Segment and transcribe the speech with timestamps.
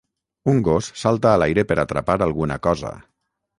[0.53, 2.95] Un gos salta a l'aire per atrapar alguna cosa.